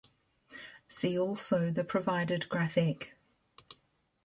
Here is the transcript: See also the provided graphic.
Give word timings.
See 0.87 1.15
also 1.19 1.69
the 1.69 1.83
provided 1.83 2.49
graphic. 2.49 3.13